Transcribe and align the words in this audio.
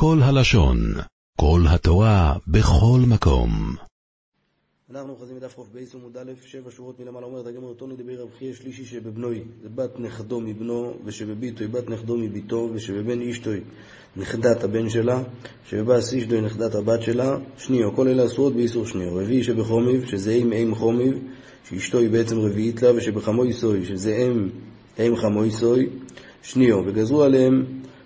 כל 0.00 0.18
הלשון, 0.22 0.78
כל 1.40 1.60
התורה, 1.68 2.34
בכל 2.48 3.00
מקום. 3.08 3.50
אנחנו 4.90 5.12
אוחזים 5.12 5.36
מדף 5.36 5.58
בייס 5.72 5.94
עמוד 5.94 6.16
א', 6.16 6.32
שבע 6.46 6.70
שורות 6.70 7.00
מלמעלה 7.00 7.26
אומרת 7.26 7.46
הגמר 7.46 7.68
אותו 7.68 7.86
נדבר 7.86 8.22
רב 8.22 8.28
חייא 8.38 8.54
שלישי 8.54 8.84
שבבנוי, 8.84 9.42
בת 9.74 10.00
נכדו 10.00 10.40
מבנו, 10.40 10.94
ושבביתוי 11.04 11.66
בת 11.66 11.90
נכדו 11.90 12.16
מביתו, 12.16 12.70
ושבבן 12.74 13.20
אישתוי 13.20 13.60
נכדת 14.16 14.64
הבן 14.64 14.88
שלה, 14.88 15.22
שבבס 15.68 16.12
אישתוי 16.12 16.40
נכדת 16.40 16.74
הבת 16.74 17.02
שלה, 17.02 17.36
שניו, 17.58 17.96
כל 17.96 18.08
אלה 18.08 18.26
אסורות 18.26 18.54
באיסור 18.54 18.86
שניו. 18.86 19.14
רביעי 19.14 19.44
שבחומיב, 19.44 20.06
שזה 20.06 20.32
אם 20.32 20.52
אם 20.52 20.74
חומיב, 20.74 21.18
שאשתו 21.68 21.98
היא 21.98 22.10
בעצם 22.10 22.38
רביעית 22.38 22.82
לה, 22.82 22.96
ושבחמויסוי, 22.96 23.86
שזה 23.86 24.16
אם 24.16 24.48
אם 24.98 25.16
חמויסוי, 25.16 25.88
שניו, 26.42 26.82
וגזרו 26.86 27.22
עליהם 27.22 27.64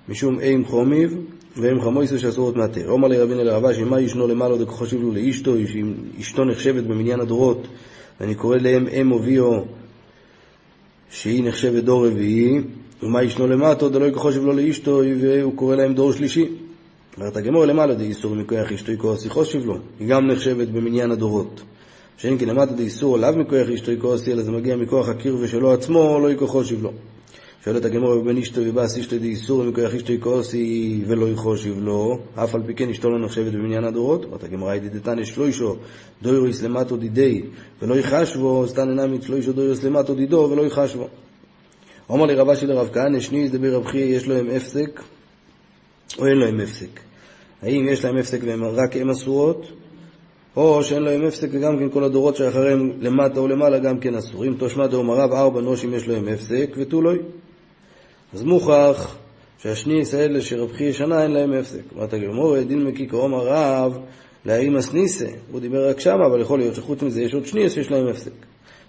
משום 0.09 0.41
אם 0.41 0.65
חומיב, 0.67 1.32
והם 1.57 1.81
חמויסו 1.81 2.19
שאסורות 2.19 2.57
מהתר. 2.57 2.91
אומר 2.91 3.09
לי 3.09 3.19
רבינה 3.19 3.43
לרבה 3.43 3.75
שאם 3.75 3.89
מה 3.89 4.01
ישנו 4.01 4.27
למעלה 4.27 4.59
דכוחו 4.59 4.87
שיבלו 4.87 5.13
לאשתו, 5.13 5.55
שאם 5.67 5.95
אשתו 6.21 6.45
נחשבת 6.45 6.85
במניין 6.85 7.21
הדורות, 7.21 7.69
ואני 8.21 8.35
קורא 8.35 8.57
להם 8.57 8.87
אם 8.89 9.13
אביו, 9.13 9.61
שהיא 11.11 11.45
נחשבת 11.45 11.85
דור 11.85 12.07
רביעי, 12.07 12.61
ומה 13.03 13.23
ישנו 13.23 13.47
למטו 13.47 13.89
דלא 13.89 14.05
יכוחו 14.05 14.33
שיבלו 14.33 14.53
לאשתו, 14.53 15.01
והוא 15.21 15.57
קורא 15.57 15.77
להם 15.77 15.95
דור 15.95 16.13
שלישי. 16.13 16.49
אומרת 17.17 17.37
הגמור 17.37 17.65
למעלה 17.65 17.95
דאיסור 17.95 18.35
מכוח 18.35 18.73
אשתו 18.73 18.93
יכוח 18.93 19.21
שיחו 19.21 19.45
שיבלו, 19.45 19.79
היא 20.01 20.09
גם 20.09 20.27
נחשבת 20.27 20.69
במניין 20.69 21.11
הדורות. 21.11 21.63
שאין 22.17 22.39
כי 22.39 22.47
למטה 22.47 22.73
דאיסור 22.73 23.17
עליו 23.17 23.35
מכוח 23.37 23.69
אשתו 23.75 23.93
יכוח 23.93 24.29
אלא 24.29 24.43
זה 24.43 24.51
מגיע 24.51 24.77
מכוח 24.77 25.09
הקיר 25.09 25.37
ושלו 25.41 25.73
עצמו, 25.73 26.19
לא 26.23 26.31
יכוחו 26.31 26.65
שיבלו. 26.65 26.93
שואלת 27.65 27.85
הגמור 27.85 28.15
בבן 28.15 28.39
אשתו 28.39 28.61
ובאס 28.65 28.99
אשתו 28.99 29.19
דאיסור 29.19 29.65
מכוח 29.65 29.95
אשתו 29.95 30.13
יכוסי 30.13 31.03
ולא 31.07 31.29
יחושיב 31.29 31.79
לו, 31.79 32.19
אף 32.35 32.55
על 32.55 32.63
פי 32.67 32.75
כן 32.75 32.91
אשתו 32.91 33.11
לא 33.11 33.25
נחשבת 33.25 33.53
במניין 33.53 33.85
הדורות. 33.85 34.25
אומרת 34.25 34.45
הגמרא 34.45 34.75
ידידתן 34.75 35.25
שלוישו 35.25 35.77
דוירויס 36.23 36.63
למטו 36.63 36.97
דידי 36.97 37.43
ולא 37.83 37.95
יחשבו, 37.95 38.65
סתן 38.69 38.89
אינם 38.89 39.23
שלוישו 39.23 39.53
דוירויס 39.53 39.85
למטו 39.85 40.15
דידו 40.15 40.49
ולא 40.53 40.63
יחשבו. 40.67 41.09
אומר 42.09 42.27
לי 42.27 42.35
רבה 42.35 42.57
של 42.57 42.71
הרב 42.71 42.89
כהנא, 42.93 43.21
שני 43.21 43.39
יסדבר 43.39 43.75
רב 43.75 43.87
חייא, 43.87 44.17
יש 44.17 44.29
להם 44.29 44.51
הפסק 44.57 45.03
או 46.19 46.27
אין 46.27 46.37
להם 46.39 46.61
הפסק? 46.61 47.01
האם 47.63 47.89
יש 47.89 48.05
להם 48.05 48.17
הפסק 48.17 48.41
והם 48.47 48.65
רק 48.65 48.97
הם 48.97 49.11
אסורות? 49.11 49.67
או 50.57 50.83
שאין 50.83 51.03
להם 51.03 51.25
הפסק 51.25 51.49
וגם 51.53 51.79
כן 51.79 51.91
כל 51.91 52.05
הדורות 52.05 52.37
שאחריהם 52.37 52.93
למטה 53.01 53.41
או 53.41 53.49
למעלה 53.49 53.79
גם 53.79 53.99
כן 53.99 54.15
אסורים. 54.15 54.55
תושמע 54.55 54.87
דאמר 54.87 55.15
רב 55.15 55.33
ארבע 55.33 55.61
נושים 55.61 55.95
יש 55.95 56.09
להם 56.09 56.29
הפסק 56.29 56.71
ותו 56.77 57.03
לא. 57.03 57.13
אז 58.33 58.43
מוכח 58.43 59.17
שהשני 59.59 60.01
ישראל 60.01 60.41
שרב 60.41 60.73
חייא 60.73 60.93
שנה 60.93 61.23
אין 61.23 61.31
להם 61.31 61.53
הפסק. 61.53 61.81
אמרת 61.97 62.15
גמור, 62.15 62.63
דין 62.63 62.85
מקי 62.85 63.09
כאומר 63.09 63.47
רב 63.47 63.99
לאימס 64.47 64.93
ניסה, 64.93 65.29
הוא 65.51 65.61
דיבר 65.61 65.89
רק 65.89 66.01
שמה, 66.01 66.27
אבל 66.27 66.41
יכול 66.41 66.59
להיות 66.59 66.75
שחוץ 66.75 67.03
מזה 67.03 67.23
יש 67.23 67.35
עוד 67.35 67.47
שני 67.47 67.71
שיש 67.71 67.91
להם 67.91 68.09
הפסק. 68.09 68.33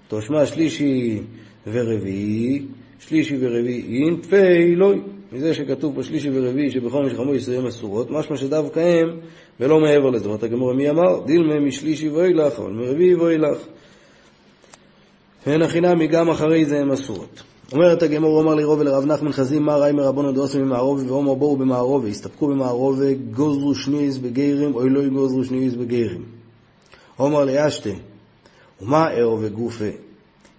תושמע 0.07 0.45
שלישי 0.45 1.19
ורביעי, 1.67 2.65
שלישי 2.99 3.37
ורביעי 3.39 4.03
אינפי 4.03 4.75
לוי. 4.75 5.01
מזה 5.31 5.53
שכתוב 5.53 5.95
פה 5.95 6.03
שלישי 6.03 6.29
ורביעי 6.33 6.71
שבכל 6.71 7.05
משחמו 7.05 7.35
יסיים 7.35 7.65
אסורות, 7.65 8.11
משמע 8.11 8.37
שדווקא 8.37 8.79
הם 8.79 9.19
ולא 9.59 9.79
מעבר 9.79 10.09
לזה. 10.09 10.29
אמרת 10.29 10.43
הגמור, 10.43 10.73
מי 10.73 10.89
אמר? 10.89 11.25
דילמה 11.25 11.59
משלישי 11.59 12.09
ואילך, 12.09 12.59
אבל 12.59 12.71
מרביעי 12.71 13.15
ואילך. 13.15 13.57
ואין 15.47 15.61
החינמי 15.61 16.07
גם 16.07 16.29
אחרי 16.29 16.65
זה 16.65 16.79
הם 16.79 16.91
אסורות. 16.91 17.43
אומרת 17.71 18.03
הגמור, 18.03 18.41
אמר 18.41 18.55
לי 18.55 18.63
רובי 18.63 18.83
לרב 18.83 19.05
נחמן 19.05 19.31
חזים, 19.31 19.63
מה 19.63 19.75
ראי 19.75 19.91
מרבונו 19.91 20.31
דאוסם 20.31 20.61
ממערובי 20.61 21.05
ואומר 21.07 21.33
בואו 21.33 21.57
במערובי, 21.57 22.09
הסתפקו 22.09 22.47
במערובי, 22.47 23.15
גוזרו 23.15 23.75
שניס 23.75 24.17
בגיירים, 24.17 24.75
אוי 24.75 24.89
לא 24.89 24.99
יגוזרו 25.03 25.43
שניס 25.43 25.73
בגיירים. 25.73 26.23
אומר 27.19 27.43
לי 27.45 27.67
אשתה, 27.67 27.89
ומה 28.81 29.07
ערו 29.07 29.37
וגופה? 29.41 29.89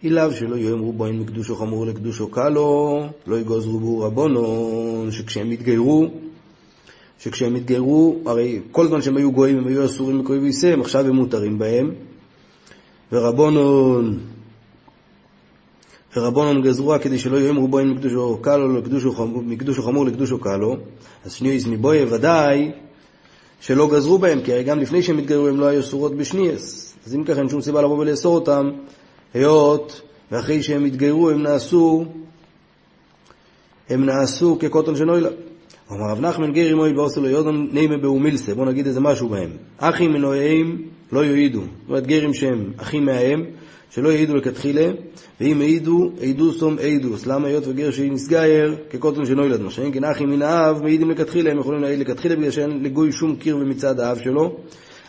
אילאו 0.03 0.33
שלא 0.33 0.57
יאמרו 0.57 0.93
בוין 0.93 1.21
מקדושו 1.21 1.57
חמור 1.57 1.87
לקדושו 1.87 2.29
קלו, 2.29 3.01
לא 3.27 3.39
יגוזרו 3.39 3.79
בו 3.81 4.01
רבונו, 4.01 5.07
שכשהם 5.11 5.53
יתגיירו, 5.53 6.07
שכשהם 7.19 7.57
יתגיירו, 7.57 8.17
הרי 8.27 8.61
כל 8.73 8.87
זמן 8.87 9.03
שהם 9.03 9.17
היו 9.17 9.33
גויים 9.33 9.59
הם 9.59 9.67
היו 9.67 9.85
אסורים 9.85 10.19
מקוי 10.19 10.39
ויסם, 10.39 10.81
עכשיו 10.81 11.07
הם 11.07 11.17
מותרים 11.17 11.59
בהם, 11.59 11.91
ורבונון 13.13 14.19
ורבונון 16.17 16.63
גזרוה 16.63 16.99
כדי 16.99 17.19
שלא 17.19 17.37
יאמרו 17.37 17.69
בוין 17.69 17.91
מקדושו 17.91 18.39
קלו 18.43 18.69
מקדושו 19.43 19.83
חמור 19.83 20.07
לקדושו 20.07 20.39
קלו, 20.39 20.77
אז 21.25 21.33
שניאס 21.33 21.67
מבויה 21.67 22.07
ודאי 22.11 22.73
שלא 23.61 23.91
גזרו 23.91 24.19
בהם, 24.19 24.41
כי 24.43 24.53
הרי 24.53 24.65
גם 24.65 24.81
לפני 24.81 25.03
שהם 25.03 25.19
התגיירו 25.19 25.49
הם 25.49 25.61
לא 25.61 25.67
היו 25.67 25.81
אסורות 25.81 26.17
בשניאס. 26.17 26.95
אז 27.07 27.15
אם 27.15 27.25
ככה 27.25 27.41
אין 27.41 27.49
שום 27.49 27.61
סיבה 27.61 27.83
לבוא 27.83 27.99
ולאסור 27.99 28.35
אותם, 28.35 28.71
היות 29.35 30.03
ואחרי 30.31 30.63
שהם 30.63 30.85
התגיירו 30.85 31.31
הם 31.31 31.43
נעשו 31.43 32.05
הם 33.91 34.05
נעשו 34.05 34.57
כקוטון 34.61 34.97
שנוילה. 34.97 35.29
אמר 35.95 36.11
רב 36.11 36.21
נחמן 36.21 36.53
גרי 36.53 36.75
מוי 36.75 36.93
ועושה 36.93 37.21
לו 37.21 37.29
יודון 37.29 37.69
נימה 37.73 37.97
באומילסה, 37.97 38.55
בוא 38.55 38.67
נגיד 38.67 38.87
איזה 38.87 39.01
משהו 39.01 39.29
בהם. 39.29 39.51
אחים 39.79 40.13
מנועיהם 40.13 40.77
לא 41.13 41.25
יועידו, 41.25 41.61
זאת 41.61 41.89
אומרת 41.89 42.07
גרים 42.07 42.35
שהם 42.35 42.73
אחים 42.77 43.05
מהם, 43.05 43.45
שלא 43.91 44.09
יעידו 44.09 44.37
לכתחילה, 44.37 44.91
ואם 45.41 45.61
העידו, 45.61 46.11
עידו 46.21 46.53
סום 46.53 46.79
עידוס. 46.79 47.27
למה 47.27 47.49
היות 47.49 47.67
וגר 47.67 47.91
שנסגייר 47.91 48.77
כקוטון 48.91 49.27
שלא 49.27 49.43
ילד, 49.43 49.61
מה 49.61 49.71
שאין 49.71 49.93
כן 49.93 50.05
אחים 50.05 50.31
מן 50.31 50.43
האב 50.43 50.83
מעידים 50.83 51.11
לכתחילה, 51.11 51.51
הם 51.51 51.59
יכולים 51.59 51.83
להעיד 51.83 51.99
לכתחילה 51.99 52.37
בגלל 52.37 52.51
שאין 52.51 52.83
לגוי 52.83 53.13
שום 53.13 53.37
קיר 53.37 53.57
מצד 53.57 54.01
האב 54.01 54.19
שלו. 54.19 54.57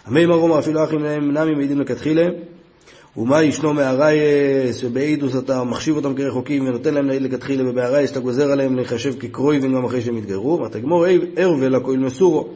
המי 0.05 0.25
מרום 0.25 0.51
אפילו 0.51 0.83
אחים 0.83 1.05
נמי 1.05 1.55
מעידים 1.55 1.81
לכתחילה, 1.81 2.25
ומה 3.17 3.43
ישנו 3.43 3.73
מהרייס 3.73 4.77
שבעידוס 4.77 5.35
אתה 5.35 5.63
מחשיב 5.63 5.95
אותם 5.95 6.15
כרחוקים 6.15 6.67
ונותן 6.67 6.93
להם 6.93 7.07
להעיד 7.07 7.21
לכתחילה 7.21 7.69
ובהרייס 7.69 8.11
אתה 8.11 8.19
גוזר 8.19 8.51
עליהם 8.51 8.75
להיחשב 8.75 9.19
כקרויבים 9.19 9.73
גם 9.73 9.85
אחרי 9.85 10.01
שהם 10.01 10.17
יתגיירו, 10.17 10.59
ואתה 10.59 10.79
גמור 10.79 11.05
ערווה 11.35 11.69
לכהל 11.69 11.97
מסורו 11.97 12.47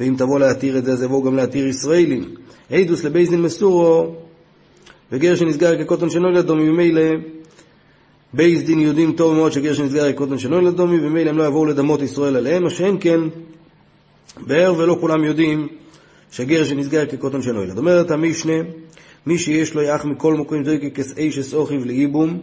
ואם 0.00 0.14
תבוא 0.18 0.38
להתיר 0.38 0.78
את 0.78 0.84
זה 0.84 0.92
אז 0.92 1.02
יבואו 1.02 1.22
גם 1.22 1.36
להתיר 1.36 1.66
ישראלים. 1.66 2.34
עידוס 2.70 3.04
לבייזין 3.04 3.42
מסורו 3.42 4.14
וגר 5.12 5.34
שנסגר 5.34 5.84
כקוטון 5.84 6.10
שאינו 6.10 6.30
לדומי, 6.30 6.70
ממילא 6.70 7.02
בייס 8.32 8.62
דין 8.62 8.80
יודעים 8.80 9.12
טוב 9.12 9.34
מאוד 9.34 9.52
שגר 9.52 9.74
שנסגר 9.74 10.12
כקוטון 10.12 10.38
שאינו 10.38 10.60
לדומי, 10.60 10.96
וממילא 11.00 11.30
הם 11.30 11.38
לא 11.38 11.44
יבואו 11.46 11.66
לדמות 11.66 12.02
ישראל 12.02 12.36
עליהם, 12.36 12.62
מה 12.62 12.70
שאין 12.70 12.96
כן, 13.00 13.20
באר 14.46 14.74
ולא 14.78 14.96
כולם 15.00 15.24
יודעים 15.24 15.68
שגר 16.30 16.64
שנסגר 16.64 17.06
כקוטון 17.06 17.42
שאינו 17.42 17.62
ילד. 17.62 17.78
אומרת 17.78 18.10
המשנה, 18.10 18.54
מי 19.26 19.38
שיש 19.38 19.74
לו 19.74 19.82
יח 19.82 20.04
מכל 20.04 20.34
מקום 20.34 20.64
זויקי 20.64 20.90
כסאישס 20.90 21.54
אוכיב 21.54 21.84
לאיבום, 21.84 22.40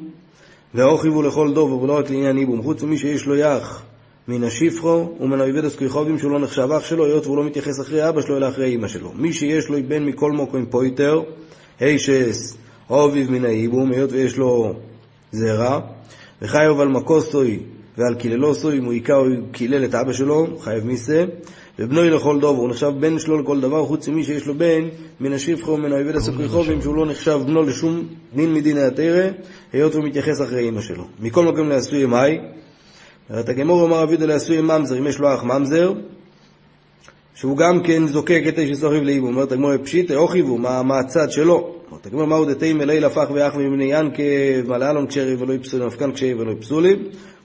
והאוכיב 0.74 1.14
הוא 1.14 1.24
לכל 1.24 1.54
דוב, 1.54 1.72
ולא 1.84 1.98
רק 1.98 2.10
לעניין 2.10 2.38
איבום, 2.38 2.64
חוץ 2.64 2.84
ממי 2.84 2.98
שיש 2.98 3.26
לו 3.26 3.36
יח 3.36 3.84
מן 4.28 4.44
השיפחו 4.44 5.10
ומן 5.20 5.42
האויבדס 5.42 5.76
כיכובים 5.76 6.20
שהוא 6.20 6.32
לא 6.32 6.40
נחשב 6.40 6.70
אח 6.78 6.86
שלו, 6.86 7.06
היות 7.06 7.26
והוא 7.26 7.38
לא 7.38 7.44
מתייחס 7.44 7.82
אחרי 7.82 8.10
אבא 8.10 8.22
שלו 8.22 8.38
אלא 8.38 8.48
אחרי 8.48 8.76
אמא 8.76 8.88
שלו. 8.88 9.12
מי 9.16 9.34
שיש 9.34 9.70
לו 9.70 9.78
בן 9.88 10.06
מכל 10.06 10.32
מקום 10.32 10.66
פויטר, 10.66 11.22
הישס 11.80 12.58
אוביב 12.90 13.32
מן 13.32 13.46
האיבום, 13.46 13.92
היות 13.92 14.12
ויש 14.12 14.38
לו 14.38 14.74
זרע, 15.32 15.80
וחייב 16.42 16.80
על 16.80 16.88
מקוסוי 16.88 17.60
ועל 17.98 18.16
קיללוסוי, 18.16 18.78
אם 18.78 18.86
הוא 18.86 18.94
היכה 18.94 19.14
או 19.14 19.26
קילל 19.52 19.86
את 19.86 19.96
אבא 19.96 20.14
שלו, 20.14 20.48
חייב 20.60 20.86
מיסה, 20.86 21.26
ובנוי 21.80 22.10
לכל 22.10 22.40
דוב, 22.40 22.58
הוא 22.58 22.70
נחשב 22.70 22.92
בן 23.00 23.20
שלו 23.20 23.42
לכל 23.42 23.62
דבר, 23.62 23.86
חוץ 23.86 24.08
ממי 24.08 24.24
שיש 24.24 24.46
לו 24.46 24.56
בן 24.56 24.88
מן 25.20 25.34
השפחו 25.34 25.72
ומן 25.72 25.92
האויבד 25.92 26.16
הסוכריחובים, 26.16 26.82
שהוא 26.82 26.96
לא 26.96 27.06
נחשב 27.06 27.40
בנו 27.46 27.64
לשום 27.64 28.08
דין 28.36 28.54
מדיני 28.54 28.82
התרא, 28.82 29.30
היות 29.74 29.96
הוא 29.96 30.04
מתייחס 30.04 30.42
אחרי 30.42 30.70
אמא 30.70 30.82
שלו. 30.82 31.04
מכל 31.20 31.46
מקום 31.46 31.70
לעשוי 31.70 32.06
מאי, 32.06 32.38
אומרת 33.30 33.50
הגמור 33.50 33.86
אמר 33.86 34.04
אבידו 34.04 34.28
לעשוי 34.28 34.62
ממזר, 34.62 34.98
אם 34.98 35.08
יש 35.08 35.20
לו 35.20 35.34
אח 35.34 35.44
ממזר, 35.44 35.94
שהוא 37.36 37.58
גם 37.58 37.84
כן 37.84 38.08
זוקק 38.08 38.44
את 38.48 38.60
איש 38.60 38.78
סוחיב 38.78 39.04
לאיבו. 39.04 39.28
אומרת 39.28 39.52
הגמור 39.52 39.78
פשיטא, 39.84 40.14
אוכיבו, 40.14 40.58
מה, 40.58 40.84
מה 40.84 41.00
הצד 41.00 41.32
שלו? 41.32 41.76
אומרת 41.92 42.06
הגמור, 42.06 42.26
מהו 42.26 42.46
דתי 42.46 42.74
מליל 42.74 43.06
הפך 43.06 43.28
ואח 43.34 43.56
מבני 43.56 43.94
ינקה, 43.94 44.24
מלאלון 44.68 45.08
כשרי 45.08 45.36
ולא 45.36 45.54
יפסולי, 45.54 45.86
מפקן 45.86 46.12
כשרי 46.12 46.34
ולא 46.34 46.52
יפסולי. 46.52 46.96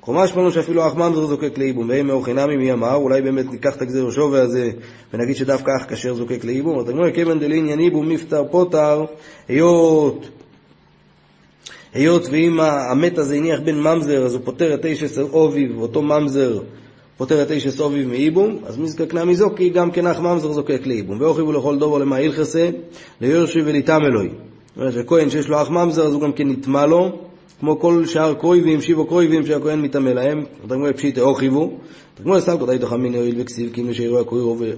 חומש 0.06 0.32
פנו 0.32 0.52
שאפילו 0.52 0.86
אח 0.86 0.94
ממזר 0.94 1.26
זוקק 1.26 1.58
לאיבום, 1.58 1.88
ואם 1.88 2.06
מאוכינמי 2.06 2.56
מי 2.56 2.72
אמר, 2.72 2.94
אולי 2.94 3.22
באמת 3.22 3.50
ניקח 3.50 3.76
את 3.76 3.82
הגזיר 3.82 4.06
השווה 4.06 4.42
הזה 4.42 4.70
ונגיד 5.14 5.36
שדווקא 5.36 5.70
אח 5.80 5.84
כשר 5.88 6.14
זוקק 6.14 6.44
לאיבום. 6.44 6.72
אומרת 6.72 6.88
הגמור, 6.88 7.10
כיוון 7.10 7.38
דלעניין 7.38 7.80
איבום 7.80 8.08
מפטר 8.08 8.44
פוטר, 8.50 9.04
היות 9.48 10.28
היות 11.94 12.26
ואם 12.30 12.60
המת 12.60 13.18
הזה 13.18 13.34
הניח 13.34 13.60
בן 13.60 13.74
ממזר, 13.74 14.24
אז 14.24 14.34
הוא 14.34 14.42
פוטר 14.44 14.74
את 14.74 14.84
איש 14.84 15.18
אוביב, 15.18 15.78
ואותו 15.78 16.02
ממזר 16.02 16.60
פוטר 17.16 17.42
את 17.42 17.50
איש 17.50 17.66
אסוביב 17.66 18.08
מאיבום, 18.08 18.58
אז 18.66 18.78
מזקקנה 18.78 19.24
מזוקי 19.24 19.68
גם 19.68 19.90
כן 19.90 20.06
אח 20.06 20.20
ממזר 20.20 20.52
זוקק 20.52 20.86
לאיבום. 20.86 21.20
ואוכיבו 21.20 21.52
לכל 21.52 21.78
דובו 21.78 21.98
למה 21.98 22.16
הלכסה, 22.16 22.70
ליורשי 23.20 23.60
וליטם 23.64 24.00
אלוהי. 24.06 24.28
זאת 24.28 24.76
אומרת 24.76 24.92
שכהן 24.92 25.30
שיש 25.30 25.48
לו 25.48 25.62
אח 25.62 25.70
ממזר, 25.70 26.06
אז 26.06 26.12
הוא 26.12 26.22
גם 26.22 26.32
כן 26.32 26.48
נטמע 26.48 26.86
לו, 26.86 27.25
כמו 27.60 27.80
כל 27.80 28.06
שאר 28.06 28.34
קרויבים, 28.34 28.80
שיבו 28.80 29.06
קרויבים 29.06 29.46
שהכהן 29.46 29.80
מתאמה 29.80 30.12
להם, 30.12 30.44
תגמור 30.66 30.92
פשיטה 30.92 31.20
או 31.20 31.34
חיבו, 31.34 31.78
תגמור 32.14 32.40
סלקות 32.40 32.68
היית 32.68 32.84
חמין 32.84 33.14
הואיל 33.14 33.34
וכסיב, 33.38 33.72
כאילו 33.72 33.94
שיראו 33.94 34.20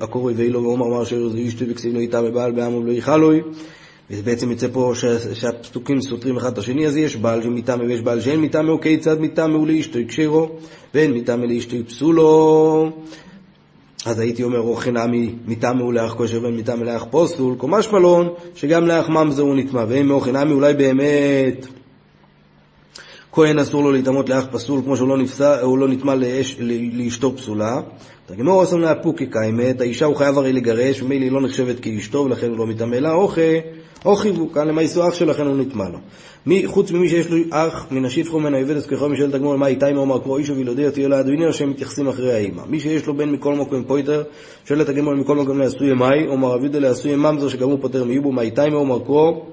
הקורוי 0.00 0.34
ואילו 0.36 0.62
ואומר 0.62 0.86
אמר 0.86 1.04
שאירו 1.04 1.30
זה 1.30 1.40
ישתו 1.40 1.64
וכסיב 1.68 1.94
לא 1.94 1.98
איתה 1.98 2.22
בבעל 2.22 2.52
בעם 2.52 2.74
ולא 2.74 2.92
יחלוי, 2.92 3.40
וזה 4.10 4.22
בעצם 4.22 4.50
יוצא 4.50 4.66
פה 4.72 4.92
שהפסוקים 5.34 6.00
סותרים 6.00 6.36
אחד 6.36 6.52
את 6.52 6.58
השני, 6.58 6.86
אז 6.86 6.96
יש 6.96 7.16
בעל 7.16 7.42
שמתאמה 7.42 7.84
ויש 7.84 8.00
בעל 8.00 8.20
שאין 8.20 8.40
מתאמה, 8.40 8.70
או 8.70 8.80
כיצד 8.80 9.20
מתאמה 9.20 9.54
הוא 9.54 9.66
לאשתו 9.66 9.98
יקשרו, 9.98 10.48
ואין 10.94 11.12
מתאמה 11.12 11.46
לאשתו 11.46 11.76
פסולו. 11.86 12.90
אז 14.06 14.18
הייתי 14.18 14.42
אומר, 14.42 14.60
או 14.60 14.74
חינמי 14.74 15.34
מתאמה 15.46 15.82
הוא 15.82 15.92
לאח 15.92 16.14
כושר 16.14 16.42
ואין 16.42 16.56
מתאמה 16.56 16.84
לאח 16.84 17.06
פוסטול, 17.10 17.54
קומש 17.54 17.88
מלון, 17.92 18.28
שגם 18.54 18.86
לאח 18.86 19.08
ממזר 19.08 19.42
הוא 19.42 19.54
נטמע, 19.56 19.84
ואין 19.88 20.06
מאו 20.06 20.20
חינמי 20.20 20.52
אולי 20.52 20.74
באמת 20.74 21.66
כהן 23.38 23.58
אסור 23.58 23.82
לו 23.82 23.92
להיטמות 23.92 24.28
לאח 24.28 24.46
פסול 24.52 24.80
כמו 24.84 24.96
שהוא 24.96 25.08
לא, 25.08 25.18
נפסע, 25.18 25.62
לא 25.62 25.88
נטמע 25.88 26.14
לאשתו 26.92 27.36
פסולה. 27.36 27.80
תגמור 28.26 28.60
עושה 28.60 28.76
להפוקי 28.76 29.26
קיימת, 29.26 29.80
האישה 29.80 30.06
הוא 30.06 30.16
חייב 30.16 30.38
הרי 30.38 30.52
לגרש, 30.52 31.02
ומילא 31.02 31.24
היא 31.24 31.32
לא 31.32 31.40
נחשבת 31.40 31.80
כאשתו 31.80 32.18
ולכן 32.18 32.50
הוא 32.50 32.58
לא 32.58 32.66
מטמא 32.66 32.96
לה, 32.96 33.12
או 34.04 34.16
חיוו, 34.16 34.52
כאן 34.52 34.68
למעשו 34.68 35.08
אח 35.08 35.14
שלו, 35.14 35.30
לכן 35.30 35.46
הוא 35.46 35.56
נטמע 35.56 35.88
לו. 35.88 35.98
מי, 36.46 36.66
חוץ 36.66 36.90
ממי 36.90 37.08
שיש 37.08 37.30
לו 37.30 37.36
אח 37.50 37.86
מן 37.90 38.04
השפחו 38.04 38.40
מן 38.40 38.54
האבדס 38.54 38.86
ככל 38.86 39.08
משל 39.08 39.30
תגמור 39.30 39.56
מה 39.56 39.66
איתה 39.66 39.88
אמר 39.88 40.22
כמו 40.22 40.36
אישו 40.36 40.56
וילודיה 40.56 40.90
תהיה 40.90 41.08
לה 41.08 41.20
אדוני 41.20 41.46
השם 41.46 41.70
מתייחסים 41.70 42.08
אחרי 42.08 42.32
האימא. 42.32 42.62
מי 42.68 42.80
שיש 42.80 43.06
לו 43.06 43.16
בן 43.16 43.30
מכל 43.30 43.54
מקום 43.54 43.84
פויטר, 43.84 44.22
שואל 44.64 44.82
את 44.82 44.88
הגמור 44.88 45.14
מכל 45.14 45.36
מקום 45.36 45.58
לעשוי 45.58 45.94
מאי, 45.94 46.26
אומר 46.28 46.54
אבידה 46.54 46.78
לעשוי 46.78 47.16
ממזר 47.16 47.48
שגם 47.48 47.68
הוא 47.68 47.78
פוטר 47.80 48.04
מיובו 48.04 48.32
מה 48.32 48.42
איתה 48.42 48.64
אמר 48.64 49.04
כמו 49.06 49.46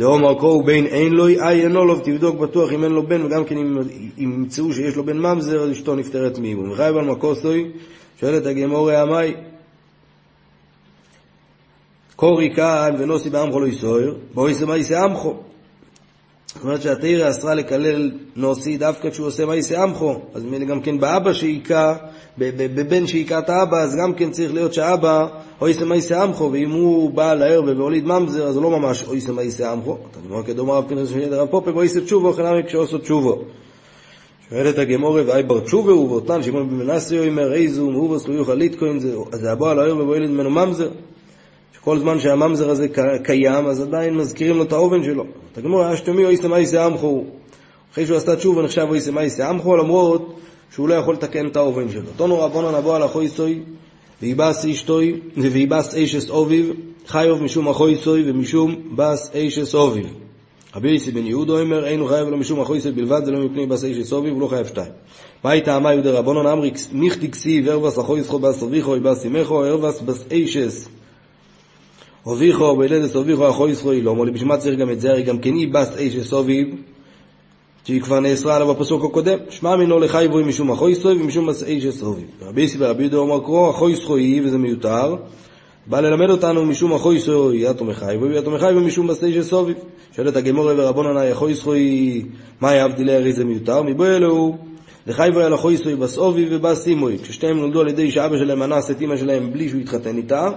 דאומר 0.00 0.38
כה 0.38 0.46
בן 0.64 0.86
אין 0.86 1.12
לו, 1.12 1.28
אי 1.28 1.62
אינו 1.62 1.84
לו, 1.84 2.00
תבדוק 2.00 2.36
בטוח 2.36 2.72
אם 2.72 2.84
אין 2.84 2.92
לו 2.92 3.06
בן, 3.06 3.24
וגם 3.24 3.44
כן 3.44 3.56
אם 3.56 3.78
ימצאו 4.18 4.72
שיש 4.72 4.96
לו 4.96 5.04
בן 5.04 5.18
ממזר, 5.18 5.62
אז 5.62 5.70
אשתו 5.70 5.94
נפטרת 5.94 6.38
מאיבו. 6.38 6.62
וחייב 6.62 6.96
על 6.96 7.04
מקוסוי, 7.04 7.70
שואלת 8.20 8.46
הגמורי 8.46 8.96
עמי, 8.96 9.34
קורי 12.16 12.54
כאן 12.56 12.94
ונוסי 12.98 13.30
בעמכו 13.30 13.60
לא 13.60 13.66
יסויר, 13.66 14.16
בואי 14.34 14.52
יעשה 14.76 15.04
עמכו. 15.04 15.36
זאת 16.46 16.64
אומרת 16.64 16.82
שהתרא 16.82 17.30
אסרה 17.30 17.54
לקלל 17.54 18.10
נוסי 18.36 18.76
דווקא 18.76 19.10
כשהוא 19.10 19.26
עושה 19.26 19.44
יעשה 19.54 19.82
עמכו, 19.82 20.20
אז 20.34 20.42
גם 20.68 20.80
כן 20.80 21.00
באבא 21.00 21.32
שהיכה, 21.32 21.94
בבן 22.38 23.06
שהיכה 23.06 23.38
את 23.38 23.48
האבא, 23.50 23.76
אז 23.82 23.96
גם 23.96 24.14
כן 24.14 24.30
צריך 24.30 24.54
להיות 24.54 24.74
שהאבא 24.74 25.26
אויסא 25.60 25.84
מייסא 25.84 26.14
עמכו, 26.14 26.48
ואם 26.52 26.70
הוא 26.70 27.10
בא 27.10 27.34
לערב 27.34 27.64
והוליד 27.64 28.06
ממזר, 28.06 28.46
אז 28.46 28.56
לא 28.56 28.70
ממש 28.70 29.04
אויסא 29.04 29.30
מייסא 29.30 29.62
עמכו. 29.62 29.96
אתה 30.10 30.18
אומר 30.30 30.44
כדומר 30.44 30.74
רב 30.74 30.84
פנחס 30.88 31.08
שמיד 31.08 31.32
הרב 31.32 31.48
פופק, 31.48 31.72
אויסא 31.74 32.00
תשובו, 32.00 32.32
חנמי 32.32 32.62
כשעושו 32.66 32.98
תשובו. 32.98 33.38
שואלת 34.50 34.78
הגמורה, 34.78 35.22
ואי 35.26 35.42
בר 35.42 35.60
תשובו, 35.60 35.90
ובאותן 35.90 36.42
שמעון 36.42 36.68
בן 36.68 36.74
מנסי 36.74 37.28
אומר, 37.28 37.52
איזו 37.52 37.90
מאובס 37.90 38.28
לא 38.28 38.34
יוכל 38.34 38.54
ליטקוין, 38.54 38.98
זה 39.32 39.52
הבוא 39.52 39.70
על 39.70 39.78
הערב 39.78 39.98
והוליד 39.98 40.30
ממנו 40.30 40.50
ממזר. 40.50 40.90
שכל 41.72 41.98
זמן 41.98 42.18
שהממזר 42.18 42.70
הזה 42.70 42.86
קיים, 43.24 43.66
אז 43.66 43.80
עדיין 43.80 44.14
מזכירים 44.14 44.56
לו 44.56 44.62
את 44.62 44.72
האובן 44.72 45.02
שלו. 45.02 45.24
את 45.52 45.58
הגמורה, 45.58 45.94
אשתמי 45.94 46.24
אויסא 46.24 46.46
מייסא 46.46 46.84
עמכו. 46.84 47.24
אחרי 47.92 48.06
שהוא 48.06 48.16
עשתה 48.16 48.36
תשובה 48.36 48.62
נחשב 48.62 48.86
אויסא 48.88 49.10
מייסא 49.10 49.42
עמכו, 49.42 49.76
למרות 49.76 50.34
שהוא 50.74 50.88
לא 50.88 50.94
יכול 50.94 51.14
לתקן 51.14 51.46
את 51.46 51.56
האובן 51.56 51.88
שלו. 51.88 52.10
תונו 52.16 52.40
רבונן 52.40 52.74
אבוא 52.74 52.96
על 52.96 53.02
החוי 53.02 53.28
סוי, 53.28 53.60
ויבס 54.22 54.64
אשתוי, 54.64 55.20
ויבס 55.36 55.94
אשס 55.94 56.30
אוביב, 56.30 56.72
חיוב 57.06 57.42
משום 57.42 57.68
אחוי 57.68 57.96
סוי 57.96 58.30
ומשום 58.30 58.76
בס 58.96 59.30
אשס 59.34 59.74
אוביב. 59.74 60.06
רבי 60.74 60.90
יוסי 60.90 61.10
בן 61.10 61.26
יהודו 61.26 61.60
אומר, 61.60 61.86
אינו 61.86 62.06
חייב 62.06 62.28
לו 62.28 62.36
משום 62.36 62.60
אחוי 62.60 62.80
סוי 62.80 62.92
בלבד, 62.92 63.24
זה 63.24 63.30
לא 63.30 63.44
מפני 63.44 63.66
בס 63.66 63.84
אשס 63.84 64.12
אוביב, 64.12 64.32
הוא 64.32 64.40
לא 64.40 64.46
חייב 64.46 64.66
שתיים. 64.66 64.92
מהי 65.44 65.60
טעמה 65.60 65.92
יהודי 65.92 66.10
רבונון 66.10 66.46
אמרי, 66.46 66.70
מיכתי 66.92 67.30
כסיב, 67.30 67.68
ארבס 67.68 67.98
אחוי 67.98 68.24
סחו 68.24 68.38
בס 68.38 68.62
אביכו, 68.62 69.00
בס 69.02 69.26
אמכו, 69.26 69.64
ארבס 69.64 70.00
בס 70.00 70.24
אשס. 70.32 70.88
אביכו, 72.32 72.76
בלדס 72.76 73.16
אביכו, 73.16 73.50
אחוי 73.50 73.74
סחו 73.74 73.92
אילומו, 73.92 74.24
בשביל 74.32 74.48
מה 74.48 74.56
צריך 74.56 74.78
גם 74.78 74.90
את 74.90 75.00
זה, 75.00 75.10
הרי 75.10 75.22
גם 75.22 75.38
כן 75.38 75.54
היא 75.54 75.68
בס 75.72 75.96
אשס 75.96 76.32
אוביב, 76.32 76.68
שהיא 77.84 78.00
כבר 78.00 78.20
נאסרה 78.20 78.56
עליו 78.56 78.74
בפסוק 78.74 79.04
הקודם, 79.04 79.38
שמע 79.50 79.76
מינו 79.76 79.98
לחייבוי 79.98 80.42
משום 80.42 80.70
אחוי 80.70 80.94
סוי 80.94 81.14
ומשום 81.14 81.46
מסעי 81.46 81.80
שסובי. 81.80 82.22
רבי 82.42 82.62
יסי 82.62 82.76
ורבי 82.80 83.02
יהודה 83.02 83.16
אומר 83.16 83.40
קרוא 83.40 83.70
אחוי 83.70 83.96
סחוי 83.96 84.40
וזה 84.44 84.58
מיותר, 84.58 85.16
בא 85.86 86.00
ללמד 86.00 86.30
אותנו 86.30 86.64
משום 86.64 86.92
אחוי 86.92 87.20
סוי 87.20 87.70
יתו 87.70 87.84
מחייבוי 87.84 88.28
ויתו 88.28 88.50
מחייבוי 88.50 88.82
משום 88.82 89.06
מסעי 89.06 89.34
שסובי. 89.34 89.72
שואלת 90.16 90.36
הגמורה 90.36 90.90
אחוי 91.32 91.54
סחוי 91.54 92.24
מה 92.60 92.74
יעבדילי 92.74 93.12
הרי 93.12 93.32
זה 93.32 93.44
מיותר, 93.44 93.82
מבוא 93.82 94.06
אלוהו 94.06 94.58
לחייבוי 95.06 95.44
על 95.44 95.54
אחוי 95.54 95.76
סוי 95.76 95.96
בסובי 95.96 96.46
ובסימוי. 96.50 97.18
כששתיהם 97.22 97.58
נולדו 97.58 97.80
על 97.80 97.88
ידי 97.88 98.10
שאבא 98.10 98.38
שלהם 98.38 98.62
אנס 98.62 98.90
את 98.90 99.02
אמא 99.02 99.16
שלהם 99.16 99.52
בלי 99.52 99.68
שהוא 99.68 99.80
התחתן 99.80 100.16
איתה, 100.16 100.50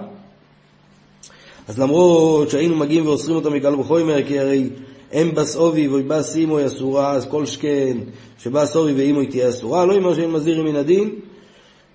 אז 1.68 1.78
למרות 1.78 2.50
שהיינו 2.50 2.76
מגיעים 2.76 3.06
ואוסרים 3.06 3.36
אותם 3.36 3.52
מקל 3.52 3.74
וחומר, 3.74 4.22
כי 4.22 4.38
הרי 4.38 4.68
אם 5.12 5.30
בס 5.34 5.56
אובי 5.56 5.88
ובס 5.88 6.36
אימוי 6.36 6.66
אסורה, 6.66 7.12
אז 7.12 7.26
כל 7.30 7.46
שכן 7.46 7.96
שבס 8.38 8.76
אובי 8.76 8.92
ואימוי 8.92 9.26
תהיה 9.26 9.48
אסורה, 9.48 9.84
לא 9.84 9.96
אמר 9.96 10.14
שאין 10.14 10.30
מזהיר 10.30 10.62
מן 10.62 10.76
הדין, 10.76 11.10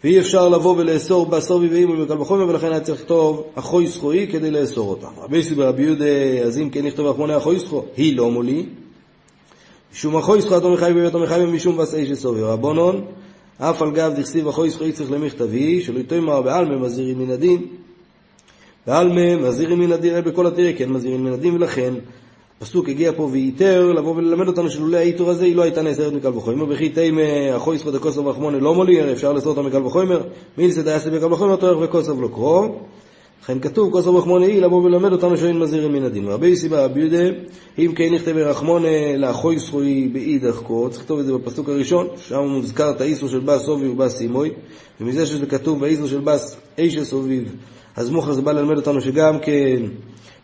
ואי 0.03 0.19
אפשר 0.19 0.49
לבוא 0.49 0.75
ולאסור 0.77 1.25
בס 1.25 1.51
אובי 1.51 1.67
ואימוי 1.67 1.97
מקל 1.97 2.21
וחומר, 2.21 2.47
ולכן 2.47 2.71
היה 2.71 2.79
צריך 2.79 3.01
לכתוב 3.01 3.43
אחוי 3.55 3.87
זכוי 3.87 4.27
כדי 4.31 4.51
לאסור 4.51 4.89
אותם. 4.89 5.07
רבי 5.17 5.43
סיבר 5.43 5.67
רבי 5.67 5.83
יהודה, 5.83 6.05
אז 6.45 6.57
אם 6.59 6.69
כן 6.69 6.85
נכתוב 6.85 7.07
אחמונה 7.07 7.37
אחוי 7.37 7.59
זכו, 7.59 7.85
היא 7.97 8.17
לא 8.17 8.31
מולי. 8.31 8.65
משום 9.93 10.17
אחוי 10.17 10.41
זכו 10.41 10.57
אתו 10.57 10.71
מחייב 10.71 10.97
ואתו 11.03 11.19
מחייב 11.19 11.49
משום 11.49 11.77
בס 11.77 11.93
איש 11.93 12.11
אסובי. 12.11 12.41
רבונון, 12.41 13.05
אף 13.57 13.81
על 13.81 13.91
גב 13.91 14.13
דכסיב 14.15 14.47
אחוי 14.47 14.69
זכוי 14.69 14.91
צריך 14.91 15.11
למכתבי, 15.11 15.81
שלא 15.81 15.99
יתאמר 15.99 16.41
בעלמא 16.41 16.77
מזהירים 16.77 17.19
מן 17.19 17.29
הדין. 17.31 17.65
בעלמא 18.87 19.35
מזהירים 19.35 19.79
מן 19.79 19.91
הדין, 19.91 20.21
בכל 20.21 20.47
התראה 20.47 20.73
כן 20.73 20.89
מזהירים 20.89 21.23
מן 21.23 21.33
הדין, 21.33 21.53
ולכן 21.55 21.93
הפסוק 22.61 22.89
הגיע 22.89 23.11
פה 23.15 23.29
וייתר 23.31 23.91
לבוא 23.91 24.15
וללמד 24.15 24.47
אותנו 24.47 24.69
שלולא 24.69 24.97
האיתור 24.97 25.29
הזה 25.29 25.45
היא 25.45 25.55
לא 25.55 25.61
הייתה 25.61 25.81
נאסרת 25.81 26.13
מקל 26.13 26.27
וחומר. 26.27 26.65
וכי 26.69 26.89
תימא 26.89 27.21
אחוי 27.55 27.77
זכות 27.77 27.95
הכוסף 27.95 28.17
ורחמונה 28.17 28.57
לא 28.59 28.75
מולי 28.75 29.01
הרי 29.01 29.11
אפשר 29.11 29.33
לאסור 29.33 29.49
אותה 29.49 29.61
מקל 29.61 29.85
וחומר. 29.85 30.21
מילסא 30.57 30.81
דייסא 30.81 31.09
מקל 31.09 31.33
וחומר 31.33 31.55
תורך 31.55 31.77
וכוסף 31.81 32.13
לא 32.21 32.27
קרוא. 32.27 32.67
לכן 33.43 33.59
כתוב 33.59 33.91
כוסף 33.91 34.07
ורחמונה 34.07 34.45
היא 34.45 34.61
לבוא 34.61 34.83
וללמד 34.83 35.11
אותנו 35.11 35.37
שאין 35.37 35.59
מזהירים 35.59 35.93
מן 35.93 36.03
הדין. 36.03 36.27
ורבי 36.27 36.55
סיבה 36.55 36.85
רבי 36.85 36.99
יהודה 36.99 37.23
אם 37.79 37.93
כן 37.95 38.13
נכתב 38.13 38.37
רחמונה 38.37 39.17
לאחוי 39.17 39.59
זכוי 39.59 40.09
באידך 40.13 40.61
כה 40.67 40.89
צריך 40.89 41.01
לכתוב 41.01 41.19
את 41.19 41.25
זה 41.25 41.33
בפסוק 41.33 41.69
הראשון 41.69 42.07
שם 42.27 42.39
מוזכר 42.39 42.91
את 42.91 43.01
האיסור 43.01 43.29
של 43.29 43.39
בס 43.39 43.65
סובי 43.65 43.87
ובס 43.87 44.17
סימוי 44.17 44.51
ומזה 45.01 45.25
שזה 45.25 45.45
כתוב 45.45 45.79
באיסור 45.79 46.07
של 46.07 46.19
בס 46.19 46.57
איש 46.77 46.99
סוביב 46.99 47.55
אז 47.95 48.09
מוכר 48.09 48.31
זה 48.31 48.41
בא 48.41 48.51
ללמד 48.51 48.77
אותנו 48.77 49.01
שגם 49.01 49.39
כן 49.39 49.81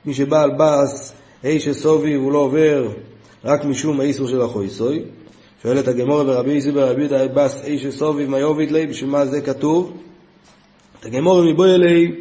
מי 0.06 0.14
שבא 0.14 0.42
על 0.42 0.52
בס 0.60 1.14
איש 1.46 1.70
סובי 1.70 2.14
הוא 2.14 2.32
לא 2.32 2.38
עובר 2.38 2.88
רק 3.44 3.66
משום 3.66 4.00
האיסור 4.00 4.28
של 4.28 4.42
החויסוי. 4.42 5.04
שואלת 5.64 5.88
הגמורה 5.88 6.24
ורבי 6.28 6.54
יסי 6.54 6.72
ברבי 6.72 7.02
יהודה 7.02 7.28
בס 7.28 7.64
איש 7.64 7.88
סובי 7.88 8.26
מה 8.26 8.40
יוביד 8.40 8.72
לי, 8.72 8.88
בשביל 8.88 9.10
מה 9.10 9.26
זה 9.26 9.42
כתוב? 9.42 9.98
הגמורה 11.04 11.42
מבוא 11.42 11.68
אלי, 11.68 12.12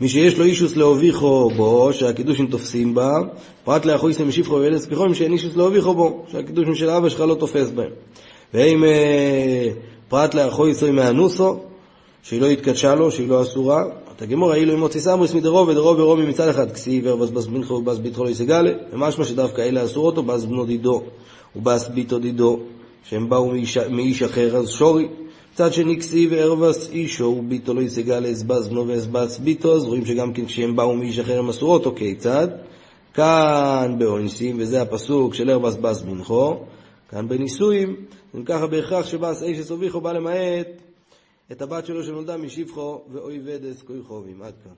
מי 0.00 0.08
שיש 0.08 0.38
לו 0.38 0.44
אישוס 0.44 0.76
להוביכו 0.76 1.50
בו, 1.56 1.92
שהקידושים 1.92 2.46
תופסים 2.46 2.94
בה, 2.94 3.18
פרט 3.64 3.84
לאחויסי 3.84 4.24
משיפחו 4.24 4.54
וילס 4.54 4.86
ככל 4.86 5.14
שאין 5.14 5.32
אישוס 5.32 5.56
להוביכו 5.56 5.94
בו, 5.94 6.24
שהקידושים 6.32 6.74
של 6.74 6.90
אבא 6.90 7.08
שלך 7.08 7.20
לא 7.20 7.34
תופס 7.34 7.70
בהם. 7.70 7.90
ואם 8.54 8.84
אה, 8.84 9.68
פרט 10.08 10.34
לאחויסי 10.34 10.90
מהנוסו, 10.90 11.60
שהיא 12.22 12.40
לא 12.40 12.46
התקדשה 12.46 12.94
לו, 12.94 13.10
שהיא 13.10 13.28
לא 13.28 13.42
אסורה, 13.42 13.84
הגמור 14.20 14.54
אילו 14.54 14.74
אם 14.74 14.78
מוציא 14.78 15.00
סמריס 15.00 15.34
מדרוב 15.34 15.68
ודרוב 15.68 15.98
ורומי 15.98 16.26
מצד 16.26 16.48
אחד 16.48 16.70
כסי 16.70 17.02
ובס 17.04 17.30
בס 17.30 17.46
בנכו 17.46 17.74
ובס 17.74 17.98
ביטחו 17.98 18.24
לא 18.24 18.28
יסגלה 18.28 18.70
ומשמע 18.92 19.24
שדווקא 19.24 19.60
אלה 19.60 19.84
אסורות 19.84 20.16
או 20.16 20.22
בס 20.22 20.44
בנו 20.44 20.64
דידו 20.64 21.02
ובס 21.56 21.88
ביטו 21.88 22.18
דידו 22.18 22.60
שהם 23.04 23.28
באו 23.28 23.52
מאיש, 23.90 24.22
אחר 24.22 24.56
אז 24.56 24.68
שורי. 24.68 25.08
מצד 25.54 25.72
שני 25.72 25.98
כסי 25.98 26.26
וערבס 26.30 26.90
אישו 26.90 27.24
וביטו 27.24 27.74
לא 27.74 27.80
יסגלה 27.80 28.32
אסבס 28.32 28.66
בנו 28.66 28.88
ואסבס 28.88 29.38
ביטו 29.38 29.76
אז 29.76 29.84
רואים 29.84 30.06
שגם 30.06 30.32
כן 30.32 30.46
כשהם 30.46 30.76
באו 30.76 30.96
מאיש 30.96 31.18
אחר 31.18 31.38
הם 31.38 31.48
אסורות 31.48 31.86
או 31.86 31.94
כיצד? 31.94 32.48
כאן 33.14 33.96
באונסים 33.98 34.56
וזה 34.58 34.82
הפסוק 34.82 35.34
של 35.34 35.50
ערבס 35.50 35.76
בס 35.76 36.00
בנכו 36.00 36.56
כאן 37.10 37.28
בנישואים 37.28 37.96
אם 38.36 38.44
ככה 38.44 38.66
בהכרח 38.66 39.06
שבס 39.06 39.42
איש 39.42 39.58
אסוביכו 39.58 40.00
בא 40.00 40.12
למעט 40.12 40.89
את 41.52 41.62
הבת 41.62 41.86
שלו 41.86 42.04
שנולדה 42.04 42.36
משפחו 42.36 43.04
כוי 43.86 44.02
חובים. 44.02 44.42
עד 44.42 44.54
כאן. 44.64 44.72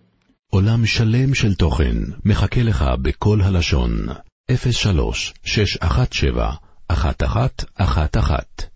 עולם 0.50 0.87
שלם 0.87 1.35
של 1.35 1.55
תוכן 1.55 1.97
מחכה 2.25 2.62
לך 2.62 2.85
בכל 3.02 3.41
הלשון, 3.41 4.07
03 4.71 5.35
617 5.45 6.55
1111 6.91 8.72